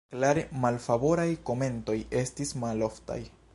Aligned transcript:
Klare 0.11 0.43
malfavoraj 0.63 1.27
komentoj 1.51 1.97
estis 2.25 2.57
maloftaj. 2.65 3.23